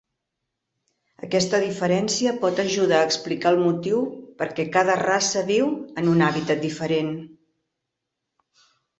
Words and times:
Aquesta 1.25 1.57
diferència 1.63 2.31
pot 2.45 2.61
ajudar 2.63 3.01
a 3.01 3.09
explicar 3.09 3.51
el 3.55 3.61
motiu 3.63 3.99
perquè 4.39 4.65
cada 4.77 4.95
raça 5.01 5.43
viu 5.51 5.67
en 6.03 6.09
un 6.15 6.25
hàbitat 6.29 6.63
diferent. 6.65 7.13